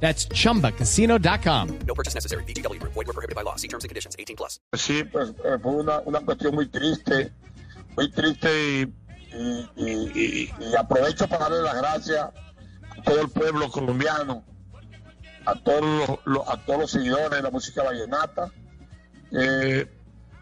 That's 0.00 0.28
chumbacasino.com. 0.28 1.78
No 1.86 1.94
purchase 1.94 2.14
necessary. 2.14 2.44
BGW. 2.44 2.80
Void 2.82 3.06
were 3.06 3.12
prohibited 3.12 3.34
by 3.34 3.42
law. 3.42 3.56
See 3.56 3.68
terms 3.68 3.84
and 3.84 3.88
conditions. 3.88 4.14
18 4.18 4.36
plus. 4.36 4.60
Sí, 4.74 5.04
pues 5.04 5.30
eh, 5.44 5.58
fue 5.62 5.72
una, 5.72 6.00
una 6.04 6.20
cuestión 6.20 6.54
muy 6.54 6.68
triste, 6.68 7.32
muy 7.96 8.10
triste 8.10 8.48
y, 8.50 8.82
y- 9.34 9.68
y- 9.76 10.12
y- 10.14 10.54
y 10.70 10.76
aprovecho 10.76 11.26
para 11.28 11.44
darle 11.48 11.62
las 11.62 11.76
gracias 11.76 12.26
a 12.98 13.02
todo 13.02 13.22
el 13.22 13.28
pueblo 13.30 13.70
colombiano, 13.70 14.44
a 15.46 15.54
todos 15.54 15.82
los, 16.08 16.18
los- 16.26 16.48
a 16.48 16.56
todos 16.64 16.80
los 16.80 16.90
seguidores 16.90 17.30
de 17.30 17.42
la 17.42 17.50
música 17.50 17.82
vallenata, 17.82 18.50
que 19.30 19.88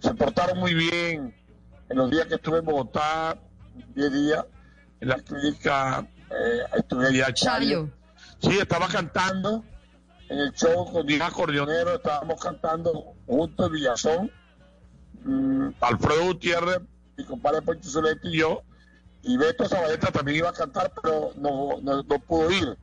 se 0.00 0.14
portaron 0.14 0.58
muy 0.58 0.74
bien 0.74 1.34
en 1.88 1.96
los 1.96 2.10
días 2.10 2.26
que 2.26 2.34
estuve 2.34 2.58
en 2.58 2.64
Bogotá, 2.66 3.38
10 3.94 4.12
días, 4.12 4.44
en 5.00 5.08
la 5.08 5.16
clínica, 5.16 6.06
eh, 6.30 6.60
estuve 6.76 7.06
allá 7.08 7.32
Chayo. 7.32 7.88
Sí, 8.40 8.58
estaba 8.58 8.88
cantando 8.88 9.64
en 10.28 10.38
el 10.38 10.52
show 10.52 10.90
con 10.92 11.06
Diego 11.06 11.24
Acordeonero, 11.24 11.96
estábamos 11.96 12.40
cantando 12.40 13.14
juntos 13.26 13.66
en 13.66 13.72
Villazón, 13.72 14.32
mm, 15.24 15.68
Alfredo 15.80 16.24
Gutiérrez, 16.26 16.80
mi 17.16 17.24
compadre 17.24 17.62
Poncho 17.62 17.88
Zuleta 17.88 18.28
y 18.28 18.38
yo, 18.38 18.62
y 19.22 19.36
Beto 19.36 19.68
Zabaleta 19.68 20.12
también 20.12 20.38
iba 20.38 20.50
a 20.50 20.52
cantar, 20.52 20.92
pero 21.02 21.32
no, 21.36 21.80
no, 21.82 22.02
no 22.02 22.18
pudo 22.20 22.50
ir. 22.50 22.78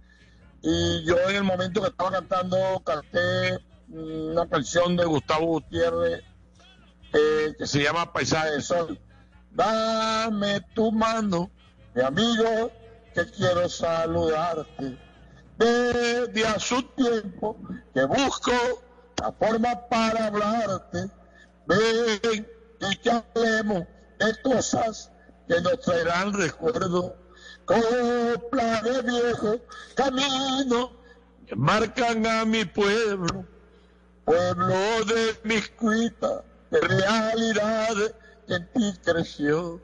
Y 0.61 1.03
yo 1.05 1.17
en 1.29 1.35
el 1.37 1.43
momento 1.43 1.81
que 1.81 1.89
estaba 1.89 2.11
cantando 2.11 2.57
canté 2.83 3.59
mm, 3.87 4.31
una 4.31 4.49
canción 4.49 4.97
de 4.97 5.05
Gustavo 5.05 5.45
Gutiérrez 5.45 6.23
eh, 7.13 7.55
que 7.57 7.65
se 7.67 7.81
llama 7.81 8.11
Paisaje 8.11 8.51
del 8.51 8.63
Sol. 8.63 8.99
Dame 9.51 10.59
tu 10.73 10.91
mano, 10.91 11.49
mi 11.93 12.01
amigo, 12.01 12.71
que 13.13 13.25
quiero 13.31 13.69
saludarte. 13.69 14.97
Desde 15.57 16.47
hace 16.47 16.75
un 16.75 16.95
tiempo 16.95 17.57
que 17.93 18.05
busco 18.05 18.51
la 19.21 19.31
forma 19.31 19.87
para 19.87 20.27
hablarte. 20.27 21.09
Ven 21.67 22.47
y 22.81 22.95
que 22.97 23.09
hablemos 23.09 23.83
de 24.19 24.41
cosas 24.43 25.11
que 25.47 25.61
nos 25.61 25.79
traerán 25.79 26.33
recuerdo. 26.33 27.15
Copla 27.65 28.81
de 28.81 29.01
viejo 29.01 29.59
camino 29.95 30.91
que 31.47 31.55
marcan 31.55 32.25
a 32.25 32.45
mi 32.45 32.65
pueblo 32.65 33.45
pueblo 34.25 35.05
de 35.05 35.39
mis 35.43 35.69
cuitas, 35.69 36.41
de 36.71 36.81
realidades 36.81 38.13
que 38.47 38.55
en 38.55 38.67
ti 38.73 38.93
creció. 39.03 39.79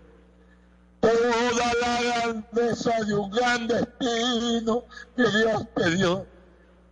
Toda 1.01 1.73
la 1.81 2.01
grandeza 2.01 2.91
de 3.05 3.13
un 3.15 3.31
gran 3.31 3.67
destino 3.67 4.85
que 5.15 5.23
Dios 5.23 5.65
te 5.75 5.95
dio. 5.95 6.27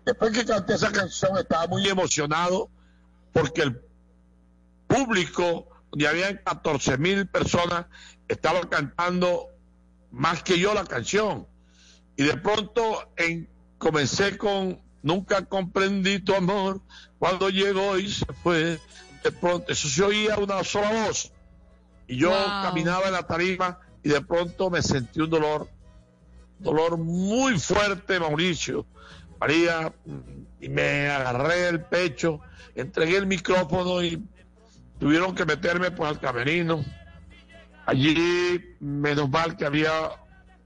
Después 0.05 0.31
que 0.31 0.45
canté 0.45 0.73
esa 0.73 0.91
canción 0.91 1.37
estaba 1.37 1.67
muy 1.67 1.87
emocionado 1.87 2.69
porque 3.31 3.61
el 3.61 3.81
público, 4.87 5.67
donde 5.91 6.07
habían 6.07 6.37
14 6.43 6.97
mil 6.97 7.27
personas, 7.27 7.85
estaban 8.27 8.67
cantando 8.67 9.47
más 10.11 10.41
que 10.43 10.57
yo 10.59 10.73
la 10.73 10.85
canción. 10.85 11.47
Y 12.17 12.23
de 12.23 12.37
pronto 12.37 13.11
en- 13.17 13.47
comencé 13.77 14.37
con 14.37 14.81
Nunca 15.01 15.45
comprendí 15.45 16.19
tu 16.19 16.35
amor 16.35 16.81
cuando 17.19 17.47
llegó 17.49 17.97
y 17.97 18.11
se 18.11 18.25
fue. 18.43 18.77
De 19.23 19.31
pronto, 19.31 19.71
eso 19.71 19.87
se 19.87 20.03
oía 20.03 20.37
una 20.37 20.61
sola 20.65 20.91
voz. 21.07 21.31
Y 22.05 22.17
yo 22.17 22.29
Wow. 22.31 22.63
caminaba 22.63 23.05
en 23.07 23.13
la 23.13 23.23
tarima 23.25 23.79
y 24.03 24.09
de 24.09 24.21
pronto 24.21 24.69
me 24.69 24.81
sentí 24.81 25.21
un 25.21 25.29
dolor, 25.29 25.67
dolor 26.59 26.97
muy 26.97 27.59
fuerte, 27.59 28.19
Mauricio. 28.19 28.85
María, 29.39 29.93
y 30.59 30.67
me 30.67 31.07
agarré 31.07 31.69
el 31.69 31.81
pecho, 31.81 32.41
entregué 32.75 33.17
el 33.17 33.25
micrófono 33.25 34.03
y 34.03 34.21
tuvieron 34.99 35.33
que 35.33 35.45
meterme 35.45 35.91
pues 35.91 36.09
al 36.09 36.19
camerino. 36.19 36.83
Allí, 37.85 38.75
menos 38.79 39.29
mal 39.29 39.55
que 39.55 39.65
había 39.65 39.91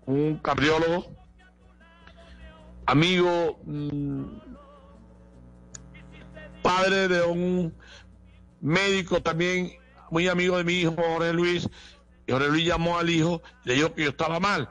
un 0.06 0.38
cardiólogo, 0.38 1.06
amigo, 2.86 3.60
mm, 3.64 4.24
padre 6.62 7.08
de 7.08 7.22
un 7.22 7.74
médico 8.60 9.22
también, 9.22 9.74
muy 10.10 10.28
amigo 10.28 10.58
de 10.58 10.64
mi 10.64 10.74
hijo, 10.74 10.96
Jorge 10.96 11.34
Luis, 11.34 11.70
y 12.25 12.31
Jorge 12.31 12.50
Luis 12.50 12.66
llamó 12.66 12.97
al 12.97 13.09
hijo, 13.09 13.41
le 13.66 13.75
dijo 13.75 13.94
que 13.94 14.03
yo 14.03 14.09
estaba 14.09 14.39
mal, 14.39 14.69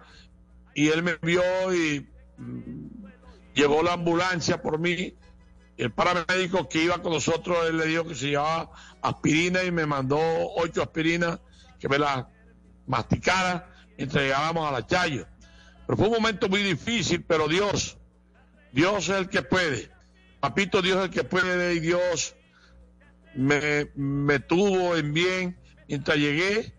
y 0.74 0.88
él 0.88 1.02
me 1.02 1.16
vio 1.16 1.42
y 1.74 2.06
mm, 2.38 3.06
llevó 3.54 3.82
la 3.82 3.94
ambulancia 3.94 4.62
por 4.62 4.78
mí, 4.78 5.14
el 5.76 5.92
paramédico 5.92 6.68
que 6.68 6.84
iba 6.84 7.02
con 7.02 7.12
nosotros, 7.12 7.58
él 7.68 7.78
le 7.78 7.86
dijo 7.86 8.06
que 8.06 8.14
se 8.14 8.30
llevaba 8.30 8.70
aspirina 9.02 9.64
y 9.64 9.70
me 9.70 9.86
mandó 9.86 10.18
ocho 10.56 10.82
aspirinas 10.82 11.40
que 11.80 11.88
me 11.88 11.98
las 11.98 12.26
masticara 12.86 13.68
mientras 13.96 14.22
llegábamos 14.22 14.68
a 14.68 14.72
la 14.72 14.86
Chayo. 14.86 15.26
Pero 15.86 15.96
fue 15.96 16.06
un 16.06 16.14
momento 16.14 16.48
muy 16.48 16.62
difícil, 16.62 17.24
pero 17.24 17.48
Dios, 17.48 17.98
Dios 18.72 19.08
es 19.08 19.16
el 19.16 19.28
que 19.28 19.42
puede. 19.42 19.90
Papito, 20.40 20.82
Dios 20.82 20.98
es 20.98 21.04
el 21.06 21.10
que 21.10 21.24
puede 21.24 21.74
y 21.74 21.80
Dios 21.80 22.36
me, 23.34 23.90
me 23.94 24.38
tuvo 24.38 24.96
en 24.96 25.12
bien 25.12 25.58
mientras 25.88 26.16
llegué 26.16 26.74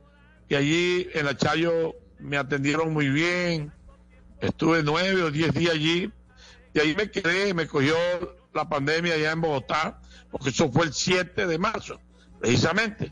y 0.54 0.56
allí 0.56 1.08
en 1.16 1.26
la 1.26 1.36
Chayo 1.36 1.96
me 2.20 2.38
atendieron 2.38 2.94
muy 2.94 3.10
bien. 3.10 3.74
Estuve 4.40 4.84
nueve 4.84 5.24
o 5.24 5.32
diez 5.32 5.52
días 5.52 5.74
allí 5.74 6.12
y 6.76 6.80
ahí 6.80 6.96
me 6.96 7.10
quedé, 7.10 7.56
me 7.56 7.66
cogió 7.66 7.96
la 8.54 8.70
pandemia 8.70 9.16
allá 9.16 9.32
en 9.32 9.42
Bogotá, 9.42 10.00
porque 10.30 10.50
eso 10.50 10.72
fue 10.72 10.86
el 10.86 10.94
7 10.94 11.48
de 11.48 11.58
marzo, 11.58 12.00
precisamente. 12.40 13.12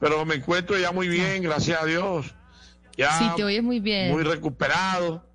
Pero 0.00 0.24
me 0.24 0.36
encuentro 0.36 0.78
ya 0.78 0.92
muy 0.92 1.08
bien, 1.08 1.42
gracias 1.42 1.82
a 1.82 1.84
Dios. 1.84 2.34
Ya 2.96 3.18
Sí, 3.18 3.26
te 3.36 3.44
oyes 3.44 3.62
muy 3.62 3.78
bien. 3.80 4.10
muy 4.10 4.22
recuperado. 4.22 5.26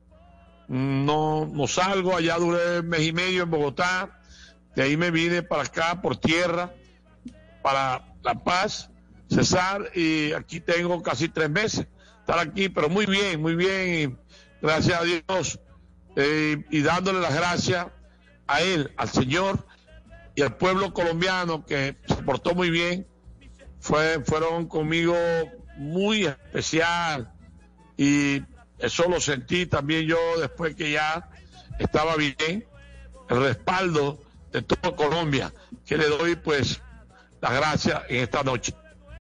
No, 0.67 1.45
no 1.45 1.67
salgo, 1.67 2.15
allá 2.17 2.37
duré 2.39 2.79
un 2.79 2.87
mes 2.89 3.01
y 3.01 3.13
medio 3.13 3.43
en 3.43 3.51
Bogotá. 3.51 4.19
De 4.75 4.81
ahí 4.81 4.97
me 4.97 5.11
vine 5.11 5.43
para 5.43 5.63
acá 5.63 6.01
por 6.01 6.17
tierra, 6.17 6.73
para 7.61 8.15
La 8.23 8.33
Paz, 8.43 8.89
Cesar, 9.29 9.91
y 9.93 10.31
aquí 10.33 10.59
tengo 10.59 11.01
casi 11.03 11.29
tres 11.29 11.49
meses 11.49 11.87
estar 12.27 12.39
aquí, 12.39 12.67
pero 12.67 12.89
muy 12.89 13.05
bien, 13.05 13.41
muy 13.41 13.55
bien, 13.55 14.11
y 14.11 14.65
gracias 14.65 15.01
a 15.01 15.03
Dios, 15.03 15.59
eh, 16.17 16.63
y 16.69 16.81
dándole 16.81 17.21
las 17.21 17.33
gracias 17.33 17.87
a 18.47 18.61
él, 18.61 18.91
al 18.97 19.09
Señor 19.09 19.65
y 20.35 20.41
al 20.41 20.57
pueblo 20.57 20.93
colombiano 20.93 21.65
que 21.65 21.95
se 22.05 22.15
portó 22.15 22.53
muy 22.53 22.69
bien, 22.69 23.07
fue, 23.79 24.23
fueron 24.25 24.67
conmigo 24.67 25.15
muy 25.77 26.25
especial 26.25 27.31
y 27.95 28.41
eso 28.79 29.07
lo 29.07 29.21
sentí 29.21 29.65
también 29.65 30.05
yo 30.05 30.17
después 30.39 30.75
que 30.75 30.91
ya 30.91 31.29
estaba 31.79 32.15
bien, 32.15 32.65
el 33.29 33.41
respaldo 33.41 34.19
de 34.51 34.61
toda 34.63 34.95
Colombia, 34.95 35.53
que 35.85 35.97
le 35.97 36.07
doy 36.07 36.35
pues 36.35 36.81
las 37.41 37.53
gracias 37.53 38.03
en 38.09 38.23
esta 38.23 38.43
noche. 38.43 38.73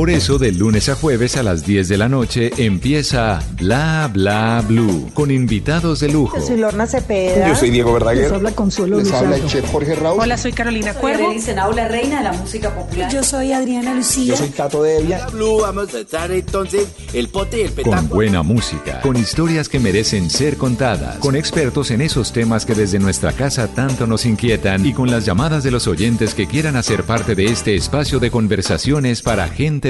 Por 0.00 0.08
eso, 0.08 0.38
de 0.38 0.50
lunes 0.50 0.88
a 0.88 0.94
jueves 0.94 1.36
a 1.36 1.42
las 1.42 1.66
10 1.66 1.86
de 1.86 1.98
la 1.98 2.08
noche 2.08 2.50
empieza 2.56 3.38
Bla 3.58 4.08
Bla 4.10 4.64
Blue 4.66 5.10
con 5.12 5.30
invitados 5.30 6.00
de 6.00 6.08
lujo. 6.08 6.38
Yo 6.38 6.46
soy 6.46 6.56
Lorna 6.56 6.86
Cepeda. 6.86 7.46
Yo 7.46 7.54
soy 7.54 7.68
Diego 7.68 7.92
Verdaguer. 7.92 8.22
Les 8.22 8.32
habla 8.32 8.52
Consuelo 8.52 8.98
Les 8.98 9.12
habla 9.12 9.36
el 9.36 9.42
Luzardo. 9.42 9.60
chef 9.60 9.70
Jorge 9.70 9.94
Raúl. 9.96 10.20
Hola, 10.22 10.38
soy 10.38 10.52
Carolina 10.52 10.94
Cuervo. 10.94 11.38
Senau, 11.38 11.74
la 11.74 11.86
reina 11.86 12.16
de 12.16 12.24
la 12.24 12.32
música 12.32 12.74
popular. 12.74 13.12
Yo 13.12 13.22
soy 13.22 13.52
Adriana 13.52 13.92
Lucía. 13.92 14.28
Yo 14.28 14.36
soy 14.38 14.48
Tato 14.48 14.82
Devia. 14.82 15.26
Blue, 15.26 15.60
vamos 15.60 15.92
a 15.92 16.00
estar 16.00 16.30
entonces 16.30 16.88
el 17.12 17.28
pote 17.28 17.58
y 17.58 17.64
el 17.64 17.74
Con 17.74 17.84
petáculo. 17.84 18.14
buena 18.14 18.42
música, 18.42 19.02
con 19.02 19.18
historias 19.18 19.68
que 19.68 19.80
merecen 19.80 20.30
ser 20.30 20.56
contadas, 20.56 21.18
con 21.18 21.36
expertos 21.36 21.90
en 21.90 22.00
esos 22.00 22.32
temas 22.32 22.64
que 22.64 22.74
desde 22.74 22.98
nuestra 22.98 23.32
casa 23.32 23.68
tanto 23.68 24.06
nos 24.06 24.24
inquietan 24.24 24.86
y 24.86 24.94
con 24.94 25.10
las 25.10 25.26
llamadas 25.26 25.62
de 25.62 25.70
los 25.70 25.86
oyentes 25.86 26.32
que 26.34 26.46
quieran 26.46 26.76
hacer 26.76 27.02
parte 27.02 27.34
de 27.34 27.44
este 27.44 27.74
espacio 27.74 28.18
de 28.18 28.30
conversaciones 28.30 29.20
para 29.20 29.46
gente 29.48 29.89